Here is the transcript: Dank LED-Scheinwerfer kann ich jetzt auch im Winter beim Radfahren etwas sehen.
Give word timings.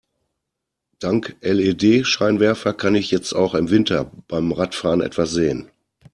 Dank 0.97 1.35
LED-Scheinwerfer 1.41 2.73
kann 2.73 2.95
ich 2.95 3.11
jetzt 3.11 3.33
auch 3.33 3.53
im 3.53 3.69
Winter 3.69 4.05
beim 4.27 4.51
Radfahren 4.51 5.01
etwas 5.01 5.29
sehen. 5.29 5.69